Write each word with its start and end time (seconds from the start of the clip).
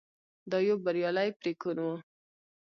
دا 0.49 0.57
یو 0.69 0.77
بریالی 0.85 1.29
پرېکون 1.39 1.77
و. 1.83 1.87